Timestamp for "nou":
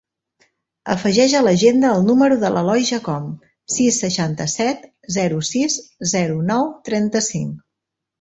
6.49-6.65